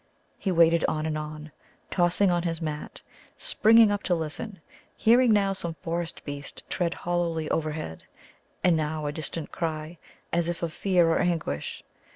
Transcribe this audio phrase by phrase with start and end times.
[0.39, 1.51] He waited on and on,
[1.91, 3.03] tossing on his mat,
[3.37, 4.59] springing up to listen,
[4.97, 8.05] hearing now some forest beast tread hollowly overhead,
[8.63, 9.99] and now a distant cry
[10.33, 11.83] as if of fear or anguish.